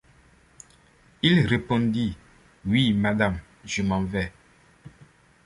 Il 1.21 1.45
répondit:— 1.45 2.17
Oui, 2.65 2.91
madame, 2.91 3.37
je 3.65 3.83
m’en 3.83 4.01
vais. 4.03 4.31